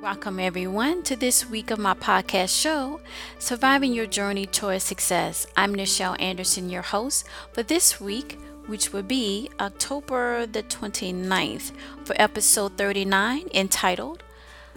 [0.00, 3.00] Welcome, everyone, to this week of my podcast show,
[3.40, 5.48] Surviving Your Journey Towards Success.
[5.56, 11.72] I'm Nichel Anderson, your host for this week, which will be October the 29th,
[12.04, 14.22] for episode 39, entitled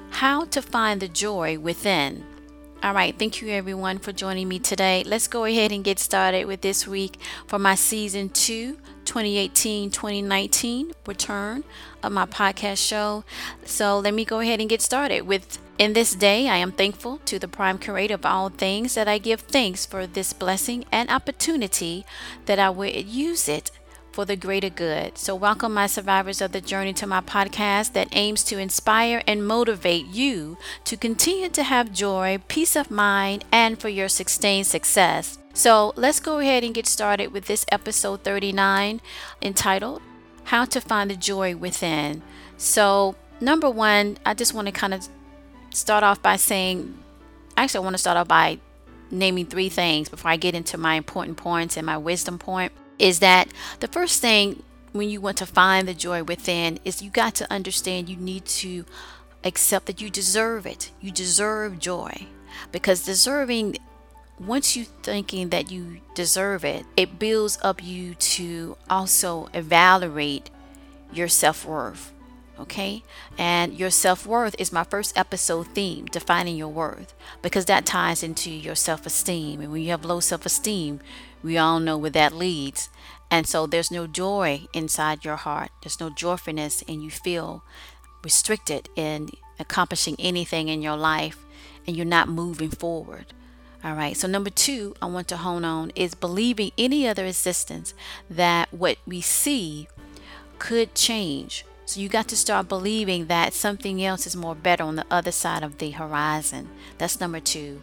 [0.09, 2.25] How to Find the Joy Within.
[2.84, 5.04] All right, thank you everyone for joining me today.
[5.05, 10.91] Let's go ahead and get started with this week for my season two 2018 2019
[11.05, 11.64] return
[12.02, 13.24] of my podcast show.
[13.65, 17.19] So let me go ahead and get started with In this day, I am thankful
[17.25, 21.07] to the prime creator of all things that I give thanks for this blessing and
[21.11, 22.04] opportunity
[22.46, 23.69] that I will use it
[24.11, 25.18] for the greater good.
[25.18, 29.47] So, welcome, my survivors of the journey, to my podcast that aims to inspire and
[29.47, 35.39] motivate you to continue to have joy, peace of mind, and for your sustained success.
[35.53, 39.02] So, let's go ahead and get started with this episode 39
[39.42, 40.02] entitled
[40.45, 42.22] How to Find the Joy Within.
[42.57, 45.07] So, number one, I just want to kind of
[45.72, 46.97] start off by saying,
[47.55, 48.59] actually, I want to start off by
[49.09, 53.19] naming three things before I get into my important points and my wisdom point is
[53.19, 53.47] that
[53.80, 57.52] the first thing when you want to find the joy within is you got to
[57.52, 58.85] understand you need to
[59.44, 60.91] accept that you deserve it.
[61.02, 62.27] You deserve joy
[62.72, 63.77] because deserving
[64.39, 70.49] once you thinking that you deserve it, it builds up you to also evaluate
[71.13, 72.11] your self-worth.
[72.59, 73.03] Okay?
[73.38, 78.52] And your self-worth is my first episode theme, defining your worth, because that ties into
[78.52, 79.61] your self-esteem.
[79.61, 80.99] And when you have low self-esteem,
[81.44, 82.89] we all know where that leads.
[83.30, 85.72] And so there's no joy inside your heart.
[85.81, 87.64] There's no joyfulness, and you feel
[88.23, 91.45] restricted in accomplishing anything in your life,
[91.88, 93.34] and you're not moving forward.
[93.84, 94.16] All right.
[94.16, 97.94] So number two, I want to hone on is believing any other existence
[98.30, 99.88] that what we see
[100.59, 101.66] could change.
[101.86, 105.31] So you got to start believing that something else is more better on the other
[105.31, 106.69] side of the horizon.
[107.00, 107.81] That's number two.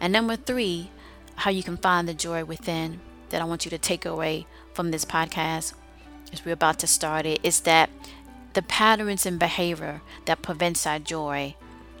[0.00, 0.90] And number three,
[1.36, 3.00] how you can find the joy within
[3.30, 5.74] that I want you to take away from this podcast
[6.32, 7.90] as we're about to start it is that
[8.54, 11.54] the patterns and behavior that prevents our joy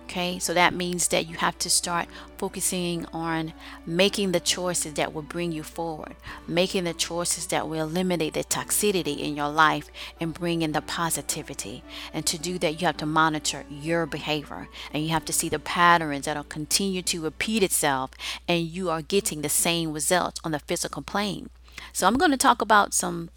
[0.04, 3.54] Okay, so that means that you have to start focusing on
[3.86, 6.14] making the choices that will bring you forward,
[6.46, 9.88] making the choices that will eliminate the toxicity in your life
[10.20, 11.82] and bring in the positivity.
[12.12, 15.48] And to do that, you have to monitor your behavior and you have to see
[15.48, 18.10] the patterns that'll continue to repeat itself,
[18.46, 21.48] and you are getting the same results on the physical plane.
[21.92, 23.30] So, I'm going to talk about some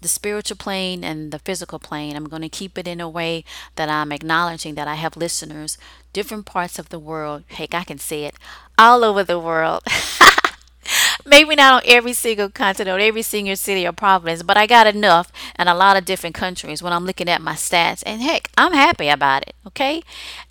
[0.00, 2.16] the spiritual plane and the physical plane.
[2.16, 3.44] I'm going to keep it in a way
[3.76, 5.78] that I'm acknowledging that I have listeners,
[6.12, 7.44] different parts of the world.
[7.48, 8.34] Heck, I can say it
[8.76, 9.82] all over the world.
[11.26, 14.86] Maybe not on every single continent, or every single city or province, but I got
[14.86, 18.02] enough in a lot of different countries when I'm looking at my stats.
[18.06, 20.02] And heck, I'm happy about it, okay?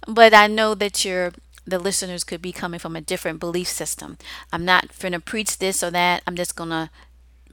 [0.07, 1.31] But I know that you're
[1.67, 4.17] the listeners could be coming from a different belief system.
[4.53, 6.23] I'm not going to preach this or that.
[6.25, 6.89] I'm just going to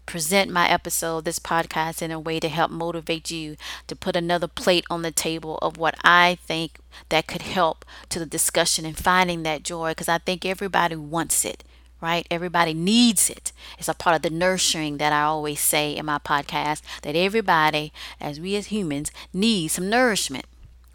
[0.06, 3.56] present my episode, this podcast, in a way to help motivate you
[3.87, 6.78] to put another plate on the table of what I think
[7.09, 11.44] that could help to the discussion and finding that joy because I think everybody wants
[11.44, 11.65] it.
[12.00, 12.26] Right?
[12.31, 13.50] Everybody needs it.
[13.78, 17.94] It's a part of the nurturing that I always say in my podcast that everybody,
[18.21, 20.44] as we as humans, need some nourishment.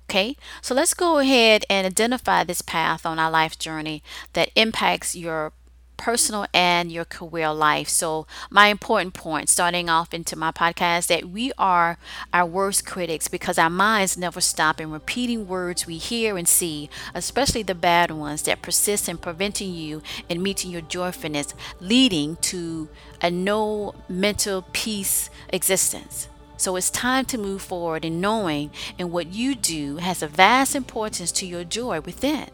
[0.09, 4.01] Okay, so let's go ahead and identify this path on our life journey
[4.33, 5.53] that impacts your
[5.99, 7.89] personal and your career life.
[7.89, 11.99] So, my important point starting off into my podcast that we are
[12.33, 16.89] our worst critics because our minds never stop in repeating words we hear and see,
[17.13, 22.87] especially the bad ones that persist in preventing you in meeting your joyfulness, leading to
[23.21, 26.29] a no mental peace existence.
[26.57, 30.75] So it's time to move forward in knowing and what you do has a vast
[30.75, 32.49] importance to your joy within.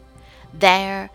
[0.52, 1.10] There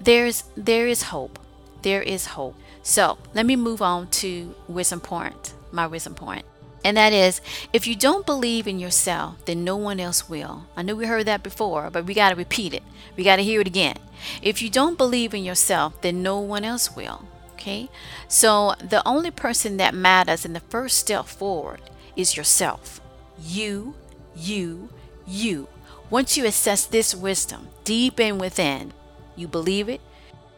[0.00, 1.38] there's there is hope
[1.84, 2.56] there is hope.
[2.82, 6.44] So let me move on to wisdom point, my wisdom point.
[6.84, 7.40] And that is,
[7.72, 10.66] if you don't believe in yourself, then no one else will.
[10.76, 12.82] I know we heard that before, but we got to repeat it.
[13.16, 13.96] We got to hear it again.
[14.42, 17.22] If you don't believe in yourself, then no one else will.
[17.54, 17.88] Okay?
[18.28, 21.80] So the only person that matters in the first step forward
[22.16, 23.00] is yourself.
[23.40, 23.94] You,
[24.36, 24.90] you,
[25.26, 25.68] you.
[26.10, 28.92] Once you assess this wisdom deep in within,
[29.36, 30.02] you believe it,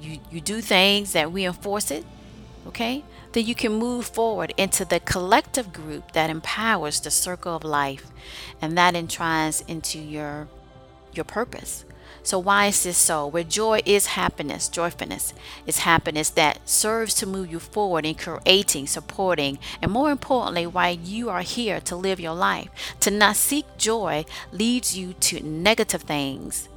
[0.01, 2.05] you, you do things that reinforce it,
[2.67, 7.65] okay, then you can move forward into the collective group that empowers the circle of
[7.65, 8.07] life
[8.61, 10.49] and that entrines into your
[11.13, 11.85] your purpose.
[12.23, 13.27] So why is this so?
[13.27, 15.33] Where joy is happiness, joyfulness
[15.67, 20.91] is happiness that serves to move you forward in creating, supporting, and more importantly, why
[20.91, 22.69] you are here to live your life.
[23.01, 26.69] To not seek joy leads you to negative things,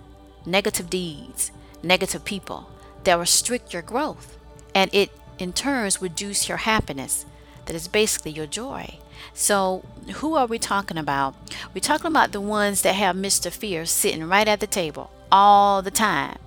[0.45, 1.51] negative deeds,
[1.83, 2.69] negative people
[3.03, 4.37] that restrict your growth.
[4.73, 7.25] And it in turns reduce your happiness.
[7.65, 8.97] That is basically your joy.
[9.33, 9.83] So,
[10.15, 11.35] who are we talking about?
[11.73, 13.51] We're talking about the ones that have Mr.
[13.51, 16.37] Fear sitting right at the table all the time.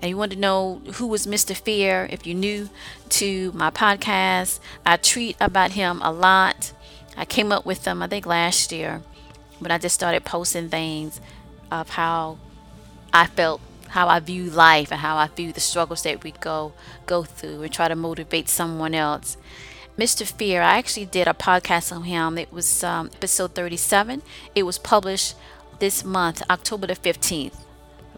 [0.00, 1.56] And you want to know who was Mr.
[1.56, 2.08] Fear?
[2.10, 2.70] If you're new
[3.10, 6.72] to my podcast, I tweet about him a lot.
[7.16, 9.02] I came up with them, I think, last year
[9.62, 11.20] when I just started posting things
[11.70, 12.38] of how
[13.12, 13.60] I felt,
[13.92, 16.72] how I view life, and how I view the struggles that we go
[17.06, 19.36] go through, and try to motivate someone else.
[19.98, 20.26] Mr.
[20.26, 22.38] Fear, I actually did a podcast on him.
[22.38, 24.22] It was um, episode 37.
[24.54, 25.36] It was published
[25.78, 27.56] this month, October the 15th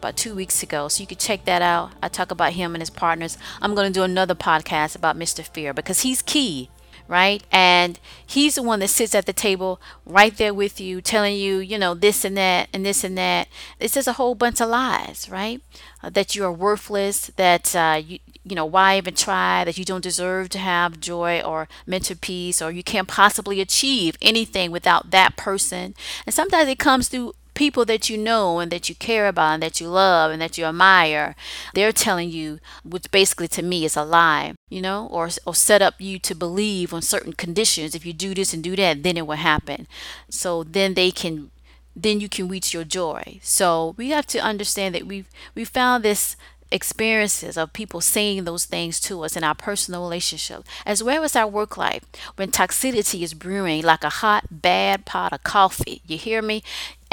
[0.04, 0.86] about two weeks ago.
[0.88, 1.92] So you can check that out.
[2.02, 3.38] I talk about him and his partners.
[3.62, 5.42] I'm going to do another podcast about Mr.
[5.42, 6.68] Fear because he's key,
[7.08, 7.42] right?
[7.52, 11.58] And he's the one that sits at the table right there with you, telling you,
[11.58, 13.48] you know, this and that and this and that.
[13.78, 15.60] It's just a whole bunch of lies, right?
[16.02, 19.84] Uh, that you are worthless, that uh, you, you know, why even try, that you
[19.84, 25.10] don't deserve to have joy or mental peace, or you can't possibly achieve anything without
[25.10, 25.94] that person.
[26.26, 29.62] And sometimes it comes through people that you know and that you care about and
[29.62, 31.34] that you love and that you admire,
[31.74, 35.82] they're telling you, which basically to me is a lie, you know, or, or set
[35.82, 37.94] up you to believe on certain conditions.
[37.94, 39.86] If you do this and do that, then it will happen.
[40.28, 41.50] So then they can
[41.96, 43.38] then you can reach your joy.
[43.40, 46.36] So we have to understand that we've we found this
[46.74, 51.36] experiences of people saying those things to us in our personal relationship, as well as
[51.36, 52.04] our work life.
[52.36, 56.64] When toxicity is brewing like a hot, bad pot of coffee, you hear me?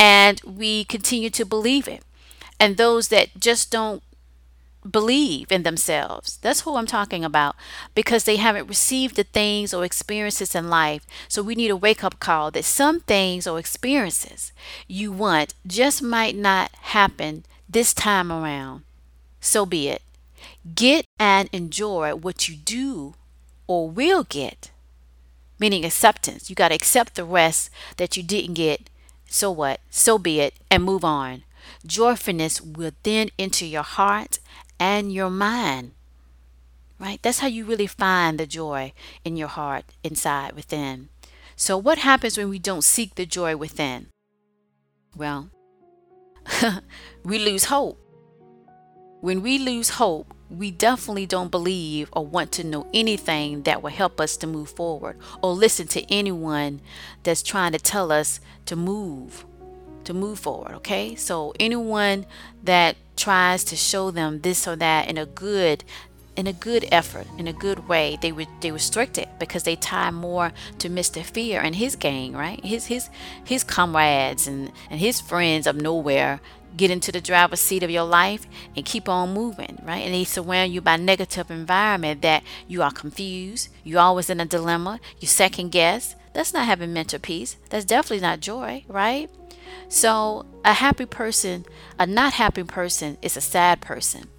[0.01, 2.03] And we continue to believe it.
[2.59, 4.01] And those that just don't
[4.89, 6.37] believe in themselves.
[6.37, 7.55] That's who I'm talking about
[7.93, 11.05] because they haven't received the things or experiences in life.
[11.27, 14.51] So we need a wake up call that some things or experiences
[14.87, 18.81] you want just might not happen this time around.
[19.39, 20.01] So be it.
[20.73, 23.13] Get and enjoy what you do
[23.67, 24.71] or will get,
[25.59, 26.49] meaning acceptance.
[26.49, 28.89] You got to accept the rest that you didn't get
[29.31, 29.79] so what?
[29.89, 31.43] So be it, and move on.
[31.85, 34.39] Joyfulness will then enter your heart
[34.77, 35.93] and your mind.
[36.99, 37.17] Right?
[37.23, 38.91] That's how you really find the joy
[39.23, 41.07] in your heart, inside, within.
[41.55, 44.07] So, what happens when we don't seek the joy within?
[45.15, 45.49] Well,
[47.23, 47.97] we lose hope.
[49.21, 53.89] When we lose hope, we definitely don't believe or want to know anything that will
[53.89, 56.81] help us to move forward or listen to anyone
[57.23, 59.45] that's trying to tell us to move
[60.03, 61.15] to move forward okay?
[61.15, 62.25] So anyone
[62.63, 65.83] that tries to show them this or that in a good
[66.35, 69.75] in a good effort in a good way they would they restrict it because they
[69.75, 72.63] tie more to mr fear and his gang right?
[72.65, 73.09] His his
[73.45, 76.41] his comrades and and his friends of nowhere
[76.75, 79.99] get into the driver's seat of your life and keep on moving, right?
[79.99, 84.45] And they surround you by negative environment that you are confused, you're always in a
[84.45, 86.15] dilemma, you second guess.
[86.33, 87.57] That's not having mental peace.
[87.69, 89.29] That's definitely not joy, right?
[89.89, 91.65] So a happy person,
[91.99, 94.29] a not happy person is a sad person.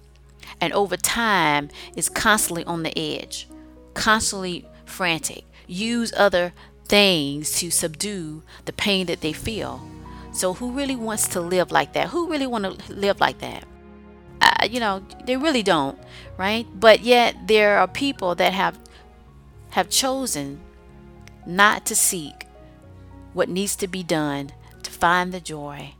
[0.59, 3.47] And over time is constantly on the edge,
[3.93, 5.43] constantly frantic.
[5.67, 6.53] Use other
[6.85, 9.87] things to subdue the pain that they feel
[10.33, 12.09] so who really wants to live like that?
[12.09, 13.65] Who really want to live like that?
[14.41, 15.97] Uh, you know, they really don't,
[16.37, 16.67] right?
[16.73, 18.77] But yet there are people that have
[19.69, 20.59] have chosen
[21.45, 22.45] not to seek
[23.33, 25.93] what needs to be done to find the joy,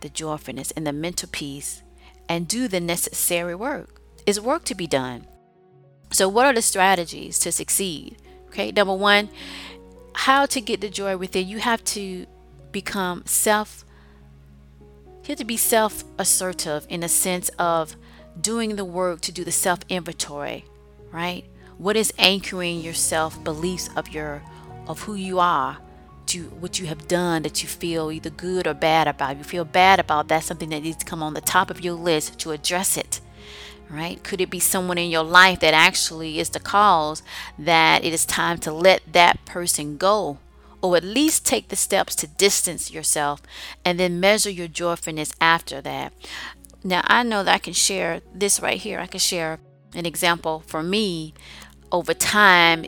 [0.00, 1.82] the joyfulness, and the mental peace,
[2.28, 4.00] and do the necessary work.
[4.26, 5.26] Is work to be done.
[6.10, 8.16] So, what are the strategies to succeed?
[8.48, 9.28] Okay, number one,
[10.14, 11.46] how to get the joy within.
[11.46, 12.26] You have to
[12.74, 13.84] become self
[15.24, 17.96] you have to be self assertive in the sense of
[18.38, 20.66] doing the work to do the self inventory,
[21.10, 21.44] right?
[21.78, 24.42] What is anchoring your self beliefs of your
[24.86, 25.78] of who you are
[26.26, 29.38] to what you have done that you feel either good or bad about.
[29.38, 31.94] You feel bad about that's something that needs to come on the top of your
[31.94, 33.20] list to address it.
[33.88, 34.22] Right?
[34.22, 37.22] Could it be someone in your life that actually is the cause
[37.58, 40.38] that it is time to let that person go?
[40.84, 43.40] Or at least take the steps to distance yourself
[43.86, 46.12] and then measure your joyfulness after that.
[46.84, 49.00] Now, I know that I can share this right here.
[49.00, 49.60] I can share
[49.94, 51.32] an example for me
[51.90, 52.84] over time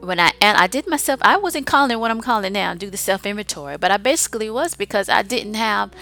[0.00, 2.96] when I and I did myself I wasn't calling what I'm calling now do the
[2.96, 5.92] self inventory but I basically was because I didn't have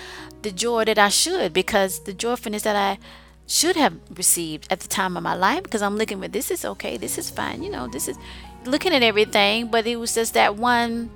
[0.41, 2.99] the joy that I should because the joyfulness that I
[3.47, 6.65] should have received at the time of my life because I'm looking at this is
[6.65, 8.17] okay, this is fine, you know, this is
[8.65, 11.11] looking at everything, but it was just that one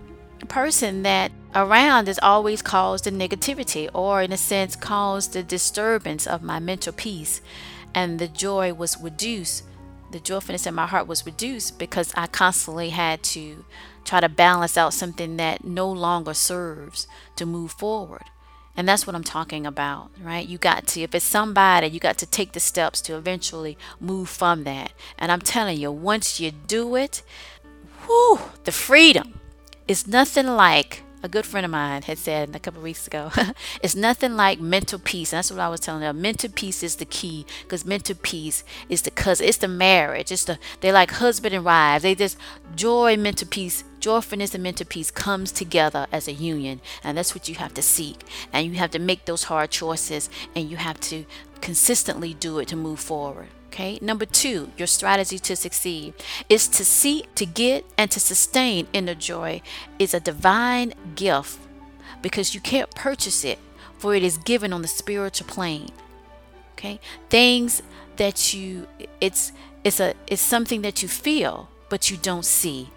[0.46, 6.26] person that around is always caused the negativity or in a sense caused the disturbance
[6.26, 7.40] of my mental peace
[7.94, 9.64] and the joy was reduced
[10.14, 13.64] the joyfulness in my heart was reduced because I constantly had to
[14.04, 18.22] try to balance out something that no longer serves to move forward.
[18.76, 20.46] And that's what I'm talking about, right?
[20.46, 24.28] You got to, if it's somebody, you got to take the steps to eventually move
[24.28, 24.92] from that.
[25.18, 27.22] And I'm telling you, once you do it,
[28.06, 29.40] whoo, the freedom
[29.86, 33.30] is nothing like a good friend of mine had said a couple weeks ago
[33.82, 35.32] it's nothing like mental peace.
[35.32, 36.20] And that's what i was telling them.
[36.20, 40.30] Mental peace is the key because mental peace is the cousin it's the marriage.
[40.30, 42.02] It's the they like husband and wives.
[42.02, 42.36] They just
[42.76, 47.48] joy mental peace joyfulness and mental peace comes together as a union and that's what
[47.48, 48.22] you have to seek.
[48.52, 51.24] And you have to make those hard choices and you have to
[51.62, 53.99] consistently do it to move forward Okay.
[54.00, 56.14] Number two, your strategy to succeed
[56.49, 59.62] is to seek, to get, and to sustain inner joy
[59.99, 61.59] is a divine gift
[62.23, 63.59] because you can't purchase it,
[63.99, 65.88] for it is given on the spiritual plane.
[66.75, 67.00] Okay.
[67.31, 67.83] Things
[68.16, 68.87] that you
[69.21, 69.50] it's
[69.83, 72.90] it's a it's something that you feel but you don't see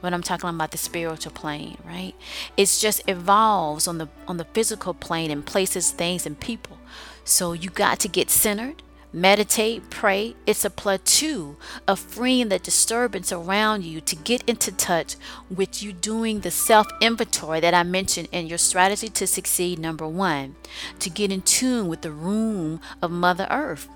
[0.00, 2.14] when I'm talking about the spiritual plane, right?
[2.56, 6.78] It's just evolves on the on the physical plane and places, things, and people.
[7.22, 8.82] So you got to get centered
[9.16, 10.36] meditate, pray.
[10.46, 11.56] It's a plateau
[11.88, 15.16] of freeing the disturbance around you to get into touch
[15.50, 19.78] with you doing the self inventory that I mentioned in your strategy to succeed.
[19.78, 20.56] Number one,
[20.98, 23.88] to get in tune with the room of Mother Earth.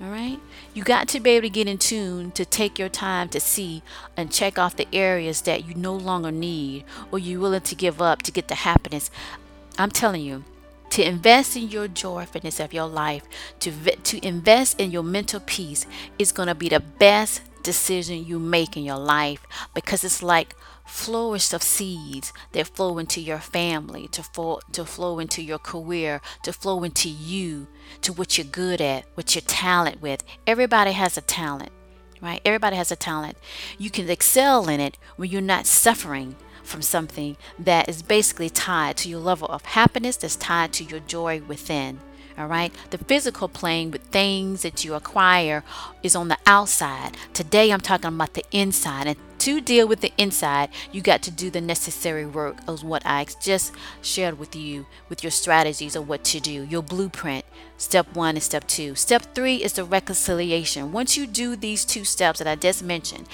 [0.00, 0.38] All right.
[0.74, 3.82] You got to be able to get in tune to take your time to see
[4.16, 8.00] and check off the areas that you no longer need or you're willing to give
[8.02, 9.10] up to get the happiness.
[9.76, 10.44] I'm telling you,
[10.90, 13.24] to invest in your joyfulness of your life,
[13.60, 15.86] to, to invest in your mental peace
[16.18, 20.54] is going to be the best decision you make in your life because it's like
[20.86, 26.20] flourish of seeds that flow into your family, to flow, to flow into your career,
[26.42, 27.66] to flow into you,
[28.00, 30.24] to what you're good at, what you're talent with.
[30.46, 31.70] Everybody has a talent,
[32.22, 32.40] right?
[32.44, 33.36] Everybody has a talent.
[33.76, 36.36] You can excel in it when you're not suffering
[36.68, 41.00] from something that is basically tied to your level of happiness, that's tied to your
[41.00, 42.00] joy within.
[42.38, 42.72] All right.
[42.90, 45.64] The physical plane with things that you acquire
[46.04, 47.16] is on the outside.
[47.34, 49.08] Today I'm talking about the inside.
[49.08, 53.02] And to deal with the inside, you got to do the necessary work of what
[53.04, 57.44] I just shared with you with your strategies of what to do, your blueprint.
[57.76, 58.94] Step one and step two.
[58.94, 60.92] Step three is the reconciliation.
[60.92, 63.26] Once you do these two steps that I just mentioned,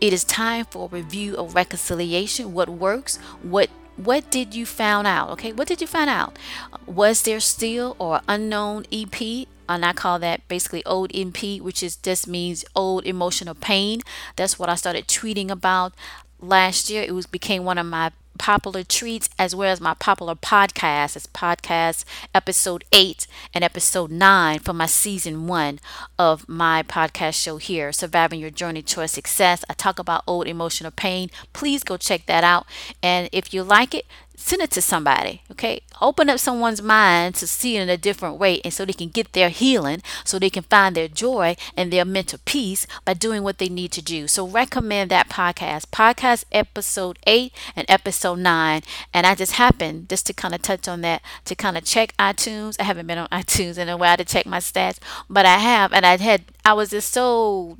[0.00, 2.52] it is time for a review of reconciliation.
[2.52, 3.18] What works?
[3.42, 5.30] What what did you found out?
[5.30, 6.38] Okay, what did you find out?
[6.86, 9.48] Was there still or unknown EP?
[9.68, 14.02] And I call that basically old EP, which is just means old emotional pain.
[14.36, 15.94] That's what I started tweeting about
[16.40, 17.02] last year.
[17.02, 21.16] It was became one of my popular treats as well as my popular podcast.
[21.16, 25.80] It's podcast episode 8 and episode 9 for my season 1
[26.18, 29.64] of my podcast show here, Surviving Your Journey Towards Success.
[29.68, 31.30] I talk about old emotional pain.
[31.52, 32.66] Please go check that out.
[33.02, 35.80] And if you like it, send it to somebody okay?
[36.00, 39.08] Open up someone's mind to see it in a different way and so they can
[39.08, 43.42] get their healing so they can find their joy and their mental peace by doing
[43.42, 44.28] what they need to do.
[44.28, 48.82] So recommend that podcast podcast episode 8 and episode 9
[49.14, 52.16] and i just happened just to kind of touch on that to kind of check
[52.18, 52.76] itunes.
[52.78, 55.92] I haven't been on itunes in a while to check my stats but i have
[55.92, 57.78] and i had i was just so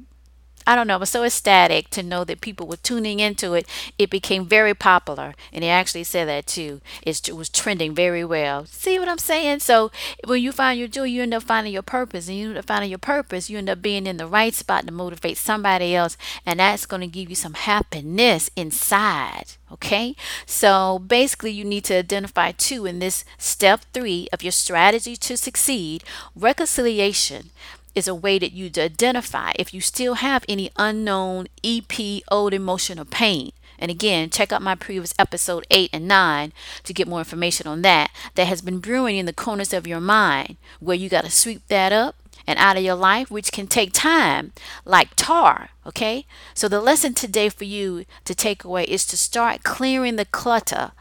[0.67, 3.69] I don't know, was so ecstatic to know that people were tuning into it.
[3.99, 6.81] It became very popular, and he actually said that too.
[7.03, 8.67] It was trending very well.
[8.67, 9.61] See what I'm saying?
[9.61, 9.91] So
[10.25, 12.67] when you find your joy, you end up finding your purpose, and you end up
[12.67, 16.17] finding your purpose, you end up being in the right spot to motivate somebody else,
[16.45, 19.53] and that's going to give you some happiness inside.
[19.73, 20.15] Okay,
[20.47, 25.37] so basically, you need to identify two in this step three of your strategy to
[25.37, 26.05] succeed
[26.37, 27.51] reconciliation
[27.97, 32.53] is a way that you to identify if you still have any unknown EP old
[32.53, 33.51] emotional pain.
[33.79, 36.53] And again, check out my previous episode 8 and 9
[36.85, 38.11] to get more information on that.
[38.35, 41.67] That has been brewing in the corners of your mind where you got to sweep
[41.69, 44.53] that up and out of your life, which can take time,
[44.85, 45.71] like tar.
[45.85, 46.27] Okay?
[46.55, 50.93] So, the lesson today for you to take away is to start clearing the clutter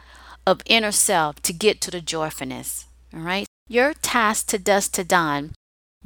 [0.46, 2.86] of inner self to get to the joyfulness.
[3.14, 3.46] All right?
[3.68, 5.52] Your task to dust to dawn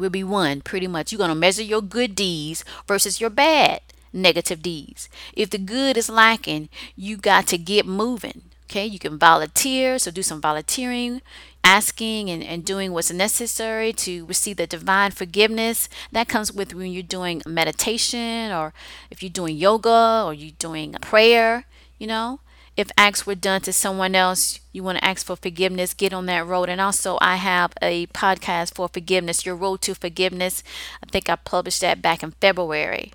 [0.01, 1.13] will be one pretty much.
[1.13, 3.81] You're going to measure your good deeds versus your bad
[4.13, 5.09] negative deeds.
[5.35, 8.43] If the good is lacking, you got to get moving.
[8.65, 11.23] Okay, you can volunteer, so do some volunteering.
[11.63, 15.89] asking and, and doing what's necessary to receive the divine forgiveness.
[16.11, 18.73] That comes with when you're doing meditation or
[19.11, 21.67] if you're doing yoga or you're doing prayer,
[21.99, 22.41] you know.
[22.77, 26.27] If acts were done to someone else, you want to ask for forgiveness, get on
[26.27, 26.69] that road.
[26.69, 30.63] And also, I have a podcast for forgiveness, Your Road to Forgiveness.
[31.03, 33.13] I think I published that back in February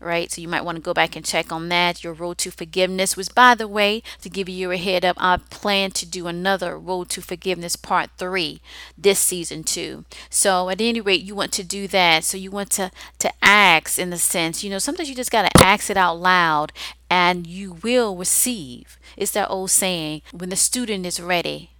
[0.00, 0.30] right?
[0.30, 2.04] So you might want to go back and check on that.
[2.04, 5.36] Your Road to Forgiveness was, by the way, to give you a head up, I
[5.36, 8.60] plan to do another Road to Forgiveness Part 3
[8.96, 10.04] this season too.
[10.30, 12.24] So at any rate, you want to do that.
[12.24, 15.42] So you want to, to ask in the sense, you know, sometimes you just got
[15.50, 16.72] to ask it out loud
[17.10, 18.98] and you will receive.
[19.16, 21.70] It's that old saying, when the student is ready,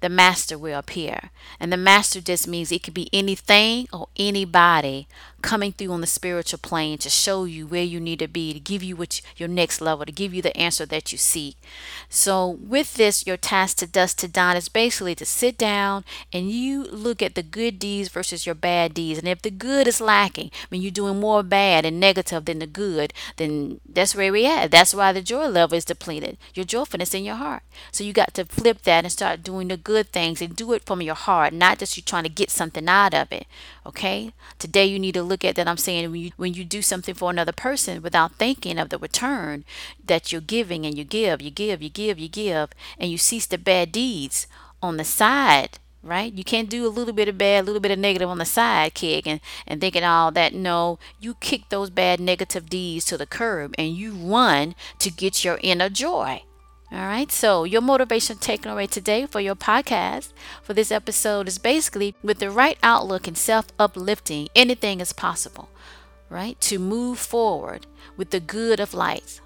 [0.00, 1.30] the master will appear.
[1.58, 5.08] And the master just means it could be anything or anybody
[5.46, 8.58] coming through on the spiritual plane to show you where you need to be, to
[8.58, 11.56] give you what your next level, to give you the answer that you seek.
[12.08, 16.50] So with this, your task to dust to dawn is basically to sit down and
[16.50, 19.20] you look at the good deeds versus your bad deeds.
[19.20, 22.58] And if the good is lacking, I mean you're doing more bad and negative than
[22.58, 24.72] the good, then that's where we at.
[24.72, 26.38] That's why the joy level is depleted.
[26.54, 27.62] Your joyfulness in your heart.
[27.92, 30.84] So you got to flip that and start doing the good things and do it
[30.84, 33.46] from your heart, not just you trying to get something out of it.
[33.86, 34.32] Okay?
[34.58, 37.14] Today you need to look at that I'm saying when you when you do something
[37.14, 39.64] for another person without thinking of the return
[40.04, 43.46] that you're giving and you give, you give, you give, you give, and you cease
[43.46, 44.46] the bad deeds
[44.82, 46.32] on the side right?
[46.32, 48.44] You can't do a little bit of bad, a little bit of negative on the
[48.44, 50.54] side kick and, and thinking all that.
[50.54, 55.44] No, you kick those bad negative deeds to the curb and you run to get
[55.44, 56.42] your inner joy.
[56.92, 62.14] All right, so your motivation takeaway today for your podcast for this episode is basically
[62.22, 65.68] with the right outlook and self uplifting, anything is possible,
[66.30, 66.60] right?
[66.60, 69.40] To move forward with the good of life.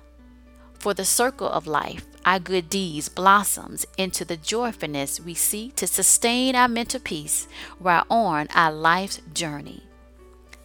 [0.79, 5.87] For the circle of life, our good deeds blossoms into the joyfulness we seek to
[5.87, 9.85] sustain our mental peace while on our life's journey.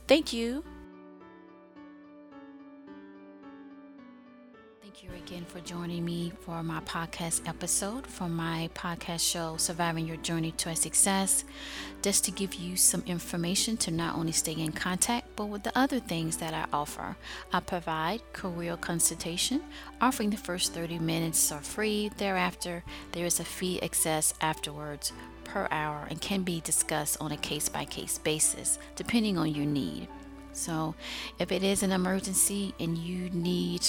[0.08, 0.64] Thank you.
[5.26, 10.52] Again for joining me for my podcast episode from my podcast show, Surviving Your Journey
[10.52, 11.44] to a Success.
[12.04, 15.76] Just to give you some information to not only stay in contact, but with the
[15.76, 17.16] other things that I offer.
[17.52, 19.64] I provide career consultation,
[20.00, 22.12] offering the first 30 minutes are free.
[22.18, 22.84] Thereafter,
[23.14, 25.12] there is a fee excess afterwards
[25.44, 29.66] per hour and can be discussed on a case by case basis, depending on your
[29.66, 30.08] need.
[30.54, 30.94] So,
[31.40, 33.86] if it is an emergency and you need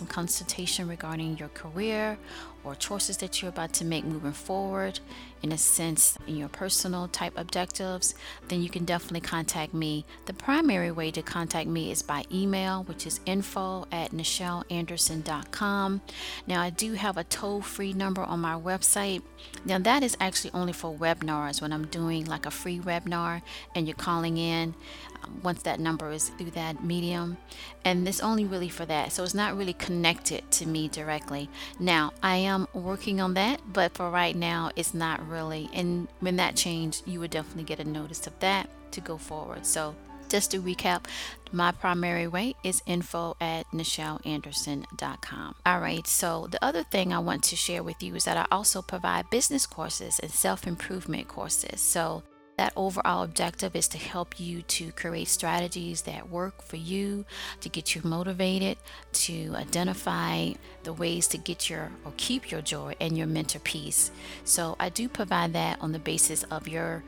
[0.00, 2.18] some consultation regarding your career
[2.64, 5.00] or choices that you're about to make moving forward
[5.42, 8.14] in a sense in your personal type objectives,
[8.48, 10.04] then you can definitely contact me.
[10.26, 16.00] The primary way to contact me is by email, which is info at nichelanderson.com.
[16.46, 19.22] Now, I do have a toll free number on my website.
[19.64, 23.42] Now, that is actually only for webinars when I'm doing like a free webinar
[23.74, 24.74] and you're calling in
[25.22, 27.36] um, once that number is through that medium
[27.84, 32.12] and it's only really for that so it's not really connected to me directly now
[32.22, 36.56] i am working on that but for right now it's not really and when that
[36.56, 39.94] change you would definitely get a notice of that to go forward so
[40.30, 41.06] just to recap,
[41.52, 45.54] my primary way is info at nichelanderson.com.
[45.66, 48.46] All right, so the other thing I want to share with you is that I
[48.52, 51.80] also provide business courses and self improvement courses.
[51.80, 52.22] So
[52.60, 57.24] that overall objective is to help you to create strategies that work for you,
[57.62, 58.76] to get you motivated,
[59.14, 60.50] to identify
[60.82, 64.10] the ways to get your or keep your joy and your mental peace.
[64.44, 67.02] So I do provide that on the basis of your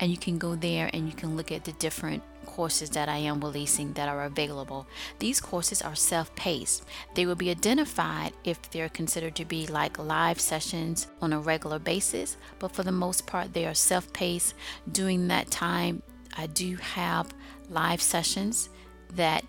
[0.00, 3.18] And you can go there and you can look at the different courses that I
[3.18, 4.86] am releasing that are available.
[5.18, 6.84] These courses are self paced.
[7.14, 11.78] They will be identified if they're considered to be like live sessions on a regular
[11.78, 14.54] basis, but for the most part, they are self paced.
[14.90, 16.02] During that time,
[16.34, 17.32] I do have
[17.68, 18.68] live sessions
[19.14, 19.44] that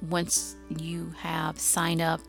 [0.00, 2.20] once you have signed up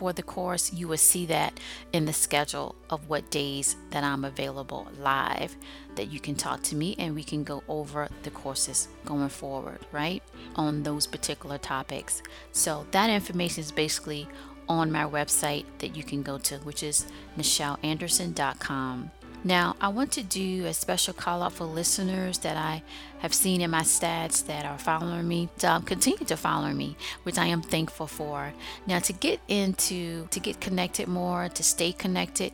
[0.00, 1.60] for the course, you will see that
[1.92, 5.54] in the schedule of what days that I'm available live
[5.94, 9.80] that you can talk to me and we can go over the courses going forward,
[9.92, 10.22] right?
[10.56, 12.22] On those particular topics.
[12.52, 14.26] So that information is basically
[14.70, 17.04] on my website that you can go to, which is
[17.36, 19.10] nichelanderson.com.
[19.42, 22.82] Now, I want to do a special call out for listeners that I
[23.20, 27.38] have seen in my stats that are following me, um, continue to follow me, which
[27.38, 28.52] I am thankful for.
[28.86, 32.52] Now, to get into, to get connected more, to stay connected,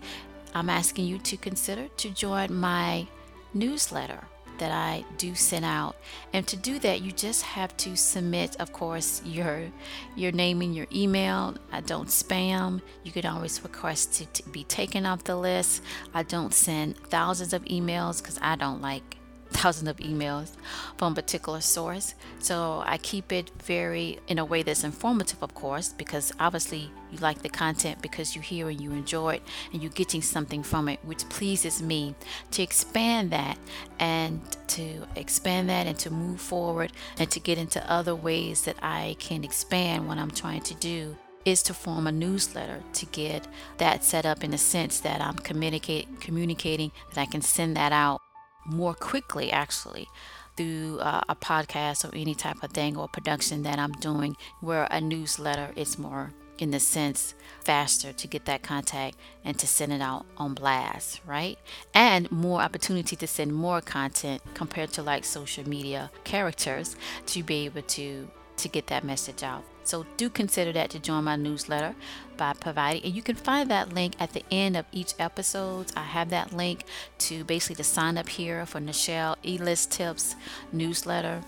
[0.55, 3.09] I'm asking you to consider to join my
[3.53, 4.25] newsletter
[4.59, 5.97] that I do send out.
[6.33, 9.71] And to do that, you just have to submit, of course, your
[10.17, 11.55] your name and your email.
[11.73, 12.81] I don't spam.
[13.05, 15.83] You can always request to, to be taken off the list.
[16.15, 19.17] I don't send thousands of emails because I don't like
[19.51, 20.53] thousands of emails
[20.97, 22.15] from a particular source.
[22.39, 27.23] So I keep it very in a way that's informative, of course, because obviously you
[27.23, 30.89] like the content because you hear and you enjoy it and you're getting something from
[30.89, 32.15] it, which pleases me.
[32.53, 33.59] To expand that
[33.99, 38.77] and to expand that and to move forward and to get into other ways that
[38.83, 43.47] I can expand what I'm trying to do is to form a newsletter to get
[43.79, 47.93] that set up in a sense that I'm communicate, communicating that I can send that
[47.93, 48.21] out
[48.65, 50.09] more quickly actually
[50.57, 54.89] through uh, a podcast or any type of thing or production that I'm doing where
[54.91, 59.93] a newsletter is more in the sense faster to get that contact and to send
[59.93, 61.59] it out on blast, right?
[61.93, 67.65] And more opportunity to send more content compared to like social media characters to be
[67.65, 69.65] able to to get that message out.
[69.85, 71.95] So do consider that to join my newsletter
[72.37, 75.93] by providing, and you can find that link at the end of each episode.
[75.97, 76.85] I have that link
[77.19, 80.35] to basically to sign up here for Nichel E-List Tips
[80.73, 81.43] newsletter.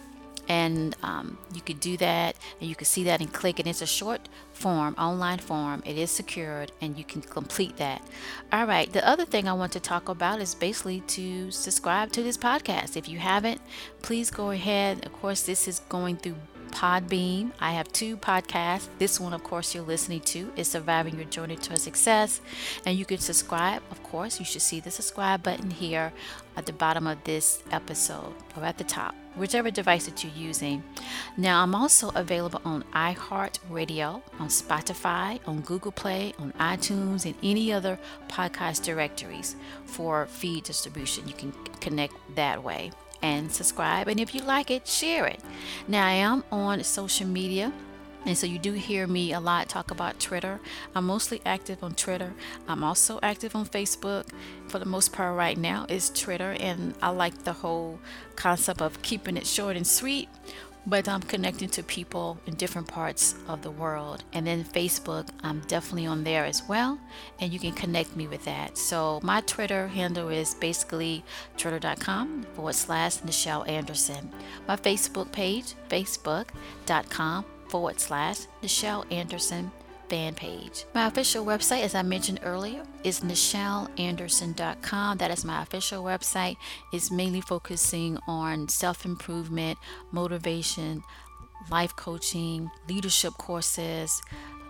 [0.48, 3.58] And um, you could do that, and you can see that and click.
[3.58, 5.82] And it's a short form, online form.
[5.84, 8.02] It is secured, and you can complete that.
[8.52, 8.90] All right.
[8.92, 12.96] The other thing I want to talk about is basically to subscribe to this podcast.
[12.96, 13.60] If you haven't,
[14.02, 15.04] please go ahead.
[15.04, 16.36] Of course, this is going through
[16.68, 17.52] Podbean.
[17.60, 18.88] I have two podcasts.
[18.98, 22.40] This one, of course, you're listening to is Surviving Your Journey to Success.
[22.86, 24.38] And you can subscribe, of course.
[24.38, 26.12] You should see the subscribe button here
[26.56, 30.82] at the bottom of this episode or at the top, whichever device that you're using.
[31.36, 37.72] Now, I'm also available on iHeartRadio, on Spotify, on Google Play, on iTunes, and any
[37.72, 41.26] other podcast directories for feed distribution.
[41.28, 44.08] You can connect that way and subscribe.
[44.08, 45.40] And if you like it, share it.
[45.86, 47.72] Now, I am on social media.
[48.26, 50.60] And so you do hear me a lot talk about Twitter.
[50.94, 52.34] I'm mostly active on Twitter.
[52.66, 54.26] I'm also active on Facebook.
[54.66, 58.00] For the most part right now is Twitter and I like the whole
[58.36, 60.28] concept of keeping it short and sweet
[60.86, 64.24] but I'm connecting to people in different parts of the world.
[64.32, 66.98] And then Facebook, I'm definitely on there as well,
[67.40, 68.78] and you can connect me with that.
[68.78, 71.24] So my Twitter handle is basically
[71.56, 74.30] twitter.com forward slash Nichel Anderson.
[74.66, 79.70] My Facebook page, facebook.com forward slash Nichel Anderson
[80.08, 80.84] fan page.
[80.94, 85.18] My official website, as I mentioned earlier, is NichelAnderson.com.
[85.18, 86.56] That is my official website.
[86.92, 89.78] It's mainly focusing on self improvement,
[90.10, 91.02] motivation,
[91.70, 94.22] life coaching, leadership courses,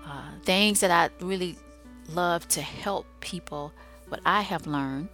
[0.07, 1.57] uh, things that I really
[2.09, 3.73] love to help people,
[4.09, 5.09] what I have learned,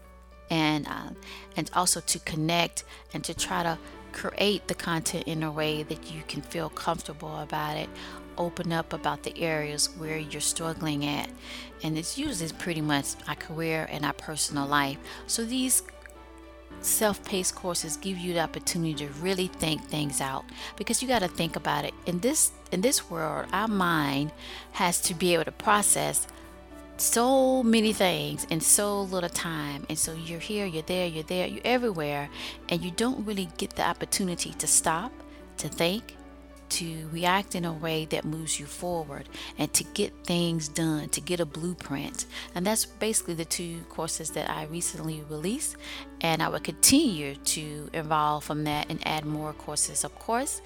[0.50, 1.10] and uh,
[1.56, 3.78] and also to connect and to try to
[4.12, 7.88] create the content in a way that you can feel comfortable about it
[8.38, 11.29] open up about the areas where you're struggling at.
[11.83, 14.99] And it's usually pretty much our career and our personal life.
[15.27, 15.83] So these
[16.81, 20.44] self-paced courses give you the opportunity to really think things out
[20.77, 24.31] because you got to think about it in this in this world our mind
[24.73, 26.27] has to be able to process
[26.97, 31.47] so many things in so little time and so you're here you're there you're there
[31.47, 32.29] you're everywhere
[32.68, 35.12] and you don't really get the opportunity to stop
[35.57, 36.16] to think
[36.74, 41.20] to react in a way that moves you forward and to get things done, to
[41.20, 42.26] get a blueprint.
[42.54, 45.76] And that's basically the two courses that I recently released.
[46.20, 50.62] And I will continue to evolve from that and add more courses, of course,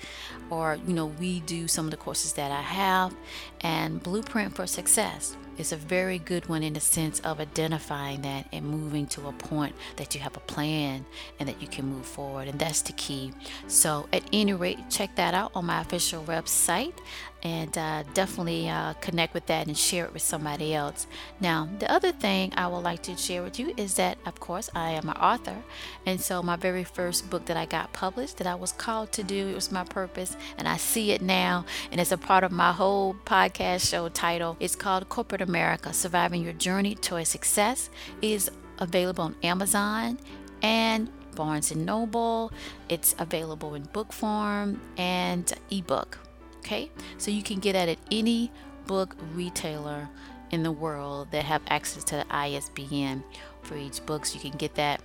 [0.51, 3.15] or, you know, redo some of the courses that I have.
[3.61, 8.47] And Blueprint for Success is a very good one in the sense of identifying that
[8.53, 11.05] and moving to a point that you have a plan
[11.39, 12.49] and that you can move forward.
[12.49, 13.33] And that's the key.
[13.67, 16.95] So, at any rate, check that out on my official website
[17.43, 21.07] and uh, definitely uh, connect with that and share it with somebody else.
[21.41, 24.69] Now, the other thing I would like to share with you is that, of course,
[24.75, 25.57] I am an author,
[26.05, 29.23] and so my very first book that I got published that I was called to
[29.23, 32.51] do, it was my purpose, and I see it now, and it's a part of
[32.51, 34.57] my whole podcast show title.
[34.59, 37.91] It's called Corporate America Surviving Your Journey to a Success.
[38.23, 40.19] is available on Amazon
[40.63, 42.53] and Barnes and Noble.
[42.89, 46.19] It's available in book form and ebook.
[46.59, 48.53] Okay, so you can get that at any
[48.87, 50.09] book retailer
[50.51, 53.25] in the world that have access to the ISBN
[53.63, 54.27] for each book.
[54.27, 55.01] So you can get that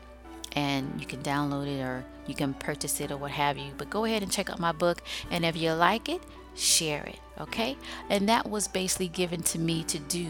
[0.53, 3.71] and you can download it or you can purchase it or what have you.
[3.77, 5.01] But go ahead and check out my book,
[5.32, 6.21] and if you like it,
[6.56, 7.19] share it.
[7.39, 7.76] Okay?
[8.10, 10.28] And that was basically given to me to do.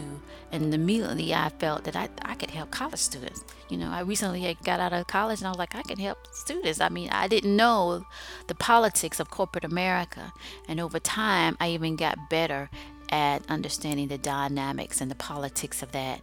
[0.52, 3.44] And immediately I felt that I, I could help college students.
[3.68, 5.98] You know, I recently had got out of college and I was like, I can
[5.98, 6.80] help students.
[6.80, 8.04] I mean, I didn't know
[8.46, 10.32] the politics of corporate America.
[10.68, 12.70] And over time, I even got better
[13.10, 16.20] at understanding the dynamics and the politics of that.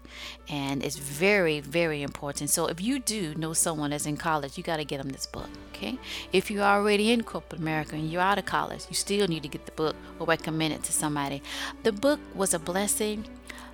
[0.50, 2.50] And it's very, very important.
[2.50, 5.26] So if you do know someone that's in college, you got to get them this
[5.26, 5.50] book.
[5.74, 5.98] Okay.
[6.32, 9.50] If you're already in corporate America and you're out of college, you still need to
[9.50, 11.42] get the book or recommend it to somebody.
[11.84, 13.26] The book was a blessing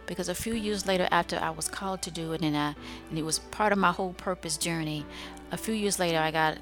[0.06, 2.76] because a few years later after I was called to do it and I
[3.10, 5.06] and it was part of my whole purpose journey
[5.52, 6.58] a few years later I got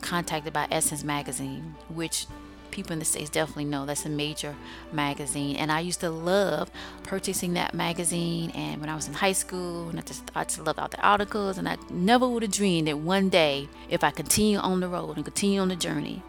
[0.00, 2.26] contacted by Essence magazine which
[2.74, 4.54] people in the States definitely know that's a major
[4.92, 5.56] magazine.
[5.56, 6.70] And I used to love
[7.04, 8.50] purchasing that magazine.
[8.50, 11.00] And when I was in high school, and I just, I just loved all the
[11.00, 11.56] articles.
[11.56, 15.16] And I never would have dreamed that one day, if I continue on the road
[15.16, 16.22] and continue on the journey,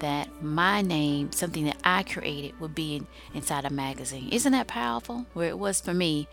[0.00, 4.28] that my name, something that I created, would be in, inside a magazine.
[4.30, 5.26] Isn't that powerful?
[5.32, 6.28] Where it was for me.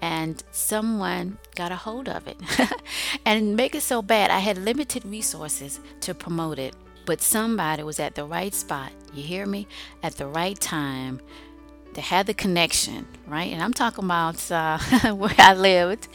[0.00, 2.36] And someone got a hold of it.
[3.24, 6.74] and make it so bad, I had limited resources to promote it
[7.08, 9.66] but somebody was at the right spot, you hear me?
[10.02, 11.22] At the right time.
[11.94, 13.50] They had the connection, right?
[13.50, 14.78] And I'm talking about uh,
[15.14, 16.08] where I lived.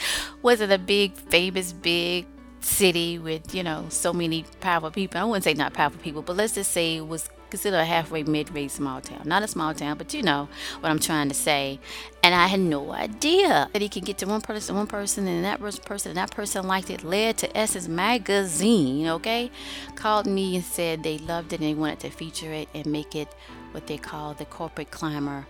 [0.44, 2.28] Wasn't a big, famous, big
[2.60, 5.20] city with, you know, so many powerful people.
[5.20, 8.24] I wouldn't say not powerful people, but let's just say it was considered a halfway
[8.24, 9.22] mid-range small town.
[9.26, 11.80] Not a small town, but you know what I'm trying to say.
[12.24, 15.46] And I had no idea that he could get to one person, one person, and
[15.46, 17.04] that person, and that person liked it.
[17.04, 19.52] Led to Essence Magazine, okay?
[19.94, 23.14] Called me and said they loved it and they wanted to feature it and make
[23.14, 23.28] it
[23.72, 25.46] what they call the corporate climber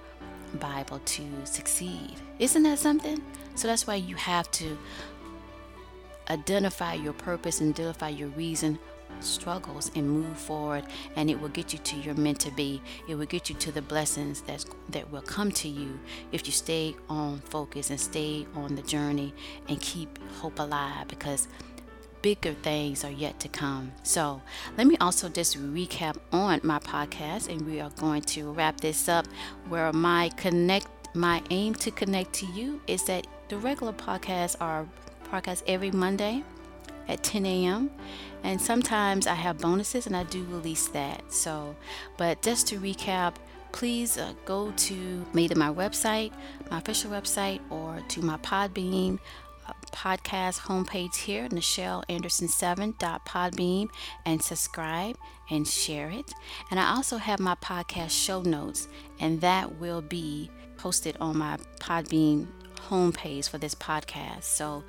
[0.59, 2.15] Bible to succeed.
[2.37, 3.23] Isn't that something?
[3.55, 4.77] So that's why you have to
[6.29, 8.77] identify your purpose and identify your reason
[9.23, 10.83] struggles and move forward
[11.15, 13.71] and it will get you to your meant to be it will get you to
[13.71, 15.99] the blessings that's that will come to you
[16.31, 19.33] if you stay on focus and stay on the journey
[19.67, 21.47] and keep hope alive because
[22.23, 23.91] bigger things are yet to come.
[24.01, 24.41] So,
[24.77, 29.07] let me also just recap on my podcast, and we are going to wrap this
[29.07, 29.27] up.
[29.69, 34.87] Where my connect, my aim to connect to you is that the regular podcasts are
[35.29, 36.43] podcasts every Monday
[37.07, 37.89] at 10 a.m.
[38.43, 41.31] And sometimes I have bonuses and I do release that.
[41.31, 41.75] So,
[42.17, 43.35] but just to recap,
[43.71, 46.31] please uh, go to either my website,
[46.69, 49.19] my official website, or to my Podbean
[49.67, 53.89] uh, podcast homepage here, NichelAnderson7.podbean,
[54.25, 55.17] and subscribe
[55.49, 56.31] and share it.
[56.71, 58.87] And I also have my podcast show notes,
[59.19, 62.47] and that will be posted on my Podbean
[62.89, 64.43] homepage for this podcast.
[64.43, 64.83] So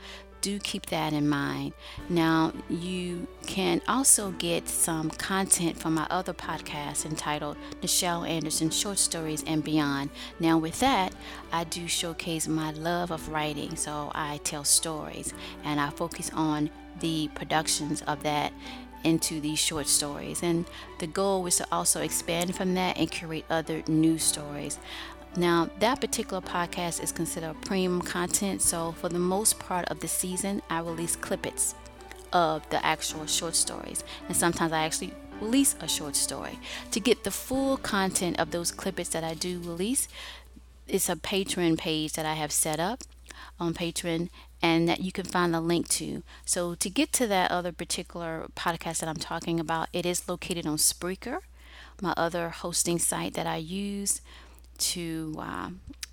[0.45, 1.73] do keep that in mind.
[2.11, 8.99] Now, you can also get some content from my other podcast entitled Nichel Anderson Short
[8.99, 10.11] Stories and Beyond.
[10.39, 11.15] Now, with that,
[11.51, 15.33] I do showcase my love of writing, so I tell stories
[15.65, 16.69] and I focus on
[17.01, 18.53] the productions of that
[19.03, 20.43] into these short stories.
[20.43, 20.67] And
[20.99, 24.79] the goal is to also expand from that and curate other new stories.
[25.37, 30.07] Now, that particular podcast is considered premium content, so for the most part of the
[30.07, 31.75] season, I release clippets
[32.33, 36.59] of the actual short stories, and sometimes I actually release a short story.
[36.93, 40.07] To get the full content of those clippets that I do release,
[40.87, 43.03] it's a Patreon page that I have set up
[43.59, 44.29] on Patreon
[44.63, 46.23] and that you can find the link to.
[46.45, 50.67] So to get to that other particular podcast that I'm talking about, it is located
[50.67, 51.39] on Spreaker,
[52.01, 54.21] my other hosting site that I use
[54.79, 55.71] to uh,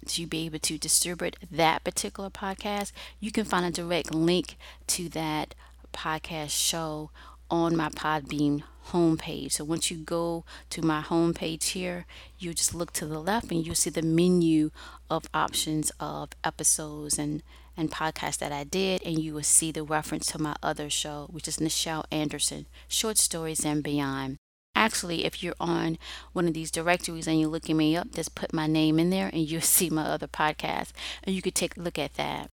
[0.07, 5.09] to be able to distribute that particular podcast, you can find a direct link to
[5.09, 5.53] that
[5.93, 7.11] podcast show
[7.49, 9.53] on my Podbean homepage.
[9.53, 12.05] So once you go to my homepage here,
[12.39, 14.71] you just look to the left and you'll see the menu
[15.09, 17.43] of options of episodes and
[17.77, 21.27] and podcasts that I did, and you will see the reference to my other show,
[21.31, 24.40] which is Nichel Anderson, Short Stories and Beyond.
[24.75, 25.97] Actually, if you're on
[26.33, 29.27] one of these directories and you're looking me up, just put my name in there
[29.27, 30.91] and you'll see my other podcast
[31.23, 32.49] and you could take a look at that.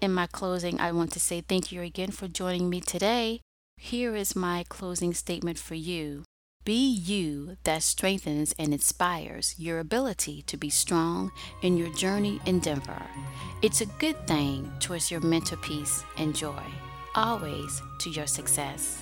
[0.00, 3.40] In my closing, I want to say thank you again for joining me today.
[3.76, 6.24] Here is my closing statement for you.
[6.64, 12.60] Be you that strengthens and inspires your ability to be strong in your journey in
[12.60, 13.02] Denver.
[13.62, 16.62] It's a good thing towards your mental peace and joy,
[17.16, 19.01] always to your success.